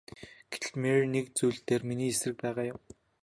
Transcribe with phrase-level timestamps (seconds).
[0.51, 2.79] Гэтэл Мэри нэг л зүйл дээр миний эсрэг байгаа юм.